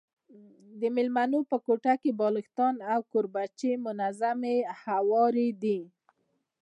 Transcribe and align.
د 0.79 0.81
مېلمنو 0.95 1.39
په 1.49 1.57
کوټه 1.65 1.93
کي 2.01 2.11
بالښتان 2.19 2.75
او 2.93 2.99
کوربچې 3.11 3.71
منظم 3.85 4.39
هواري 4.85 5.49
دي. 5.61 5.79